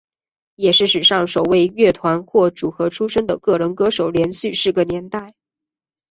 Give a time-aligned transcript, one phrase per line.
[0.55, 5.35] 也是史上首位乐团或组合出身的个人歌手连续四个年代。